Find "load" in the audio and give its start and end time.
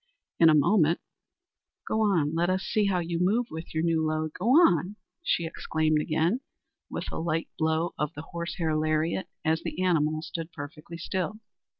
4.03-4.33